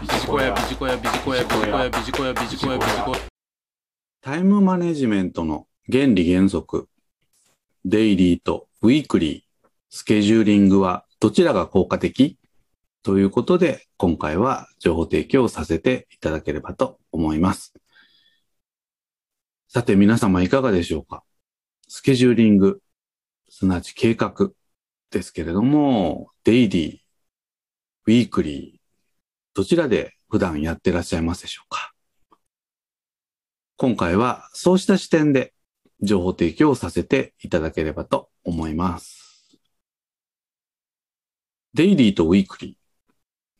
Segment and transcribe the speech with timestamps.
[0.00, 0.96] ビジコヤビジコヤ。
[0.96, 2.78] ビジコヤビジコヤビジコヤビジコヤ。
[2.78, 3.18] ビジコヤ。
[4.22, 6.88] タイムマネジメントの原理原則、
[7.84, 12.38] デイリーとウィークリー、スケジューリングはどちらが効果的？
[13.02, 17.74] ということで、今回は情報提供させていただければと思います。
[19.68, 21.24] さて皆様いかがでしょうか？
[21.88, 22.80] スケジューリング、
[23.50, 24.32] すなわち計画
[25.10, 28.79] ですけれども、デイリー、ウィークリー、
[29.60, 31.92] どちらで普段やってらっしゃいますでしょうか？
[33.76, 35.52] 今回はそうした視点で
[36.00, 39.58] 情報提供をさせていただければと思います。
[41.74, 42.74] デイリーとウィークリー。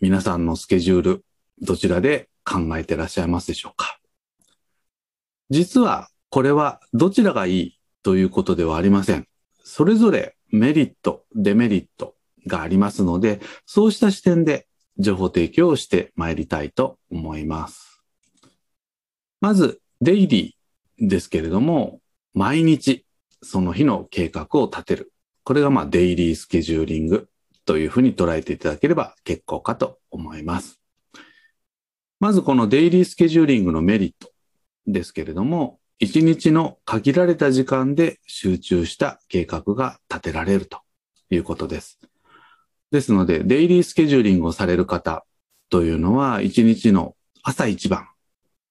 [0.00, 1.24] 皆さんのスケジュール、
[1.60, 3.98] どちらで考えてらっしゃいますでしょうか？
[5.50, 9.26] 実はこれはどちらがいいということではありません。
[9.64, 12.14] それぞれメリット、デメリット
[12.46, 14.67] がありますので、そうした視点で
[14.98, 18.02] 情報提供をしてまいりたいと思います。
[19.40, 22.00] まず、デイリーですけれども、
[22.34, 23.04] 毎日
[23.42, 25.12] その日の計画を立てる。
[25.44, 27.28] これがまあデイリースケジューリング
[27.64, 30.80] というふうに捉えていただければ結構かと思います。
[32.20, 34.32] まずこのデイリースケジューリングのメリット
[34.86, 40.80] ですけれども、一日の限られた時間で集中した計画が立てられると
[41.30, 41.98] いうことです。
[42.90, 45.24] ですので、デイリースケジューリングをされる方
[45.70, 48.08] というのは、一日の朝一番、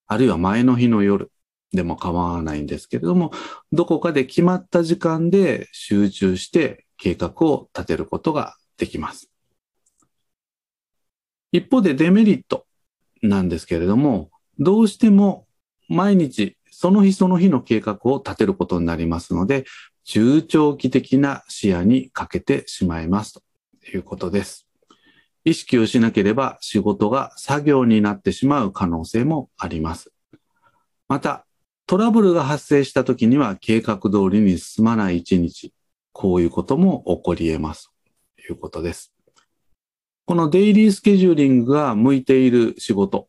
[0.06, 1.30] あるいは前の日の夜
[1.72, 3.30] でも構わないんですけれども、
[3.72, 9.30] どこかで決まった時間で集中して計画を立てることができます。
[11.52, 12.66] 一方でデメリット
[13.22, 15.46] なんですけれども、どうしても
[15.88, 19.64] 毎日その日その日の計画を立てることになりますので、
[20.04, 23.42] 中長期的な視野にかけてしまいますと
[23.90, 24.66] いうことです。
[25.44, 30.12] 意識をしなければ仕事が作業になってしまう可能性もあります。
[31.08, 31.46] また、
[31.86, 35.72] トラブルが発生した時には計画通りに進まない一日、
[36.12, 37.90] こういうことも起こり得ます。
[38.36, 39.14] ということです。
[40.26, 43.28] このデイリースケジューリングが向いている仕事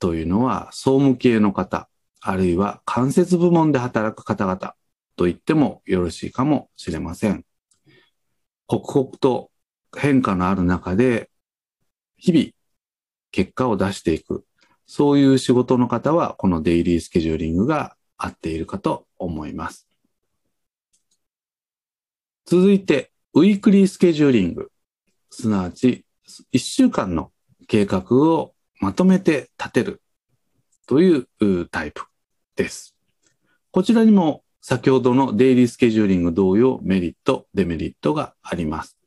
[0.00, 1.88] というのは、総務系の方、
[2.20, 4.74] あるいは間接部門で働く方々
[5.14, 7.44] と言ってもよろしいかもしれません。
[8.66, 9.49] 刻々と
[9.96, 11.30] 変化のある中で、
[12.16, 12.46] 日々
[13.32, 14.44] 結果を出していく。
[14.86, 19.88] そういう仕事の方は、このデイリースケジューリングが合っているかと思います。
[22.44, 24.72] 続いて、ウィークリースケジューリング。
[25.30, 26.04] すなわち、
[26.52, 27.30] 1週間の
[27.68, 30.02] 計画をまとめて立てる
[30.86, 31.26] という
[31.68, 32.02] タイプ
[32.56, 32.96] です。
[33.70, 38.99] こちらにも先ほどのデイリースケジューリング同様メリット、デメリットがあります。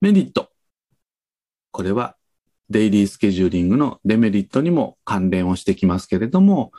[0.00, 0.48] メリット。
[1.72, 2.16] これは
[2.70, 6.70] デイリースケジューリングのデメリットにも関連をしてきますけれども、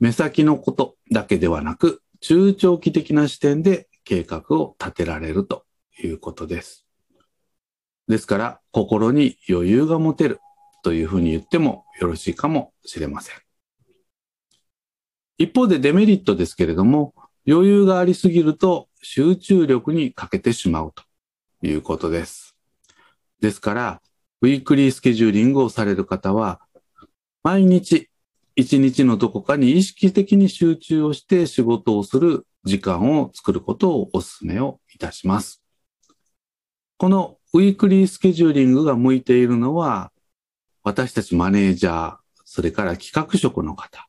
[0.00, 5.64] 目先のことだけではなく、中長期的な視点で計画を立てられると
[6.02, 6.84] いうことです。
[8.06, 10.40] ですから、心に余裕が持てる
[10.82, 13.36] というふうに言ってもよろしいかもしれません。
[15.38, 17.14] 一方でデメリットですけれども、
[17.46, 21.02] 余裕がありすぎると集中力に欠けてしまうと
[21.66, 22.47] いうことです。
[23.40, 24.02] ですから、
[24.40, 26.60] ウィークリースケジューリングをされる方は、
[27.42, 28.08] 毎日
[28.56, 35.62] 一日のどこかに意識的に集中をして仕事をする時間を作ることをお勧めをいたします。
[36.96, 40.10] このウィークリースケジューリングが向いているのは、
[40.82, 44.08] 私たちマネージャー、それから企画職の方、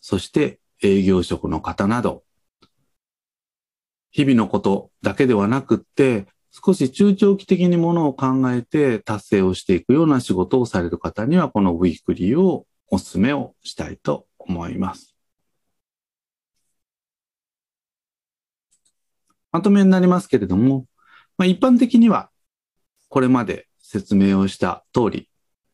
[0.00, 2.24] そして営業職の方など、
[4.10, 15.14] 日々のことだけではなくって、少し中長期的にものを考えて達成をしていくような仕事をされる方には、このウィークリーをお勧めをしたいと思います。
[19.52, 20.86] まとめになりますけれども、
[21.36, 22.30] まあ、一般的には
[23.08, 25.28] これまで説明をした通り、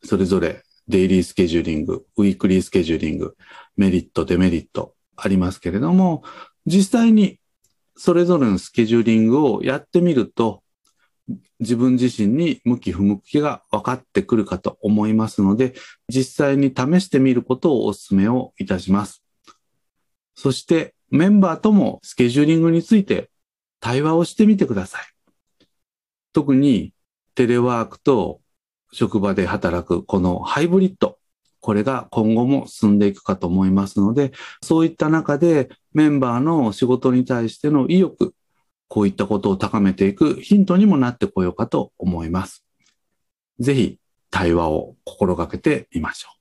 [0.05, 3.37] それぞれデイリースケジューリング、ウィークリースケジューリング、
[3.77, 6.23] メリット、デメリットありますけれども、
[6.65, 7.39] 実際に
[7.97, 10.63] それぞれのスケジューリングをやってみると、
[11.61, 15.75] 自分自身に向き不向きが分かってくるかと思いますので、
[16.09, 19.23] 実際に試してみることをお勧めをいたします。
[20.35, 23.31] そしてメンバーともスケジューリングについて
[23.81, 25.03] 対話をしてみてください。
[26.33, 26.93] 特に
[27.35, 28.41] テレワークと
[28.93, 31.19] 職場で働くこのハイブリッド、
[31.61, 34.33] これが今後も進んでいくかと思いますので、
[34.63, 38.35] そういった中でメンバーの仕事に対しての意欲、
[38.89, 42.65] こういったことを高めていくヒントにもなってこようかと思います。
[43.59, 43.99] ぜひ
[44.31, 46.37] 対話を心がけてみましょう。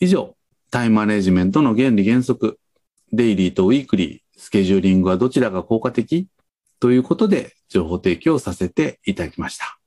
[0.00, 0.36] 以上、
[0.70, 2.58] タイムマネジメントの原理原則、
[3.12, 6.28] デイリーとウィークリー、スケジューリングはどちらが効果的？
[6.78, 9.78] ということで情報提供させていただきました。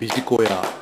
[0.00, 0.79] ビジコヤ